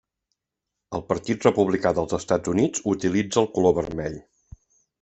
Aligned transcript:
El 0.99 1.03
Partit 1.11 1.45
Republicà 1.47 1.93
dels 1.99 2.17
Estats 2.19 2.53
Units 2.55 2.83
utilitza 2.95 3.43
el 3.45 3.51
color 3.59 3.77
vermell. 3.85 4.21